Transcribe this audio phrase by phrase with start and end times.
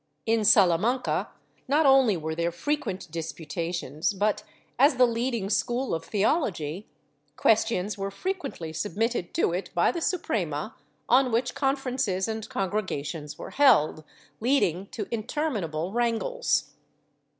[0.25, 1.29] In Salamanca,
[1.67, 4.41] not only were there frequent disputations but,
[4.79, 6.87] as the leading school of theology,
[7.37, 10.75] questions were frequently submitted to it by the Suprema
[11.07, 14.03] on which conferences and congregations were held,
[14.39, 16.71] leading to interminable wrangles.